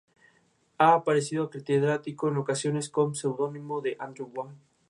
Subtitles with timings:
[0.79, 4.59] Ha aparecido acreditado en ocasiones con el pseudónimo de Andrew White.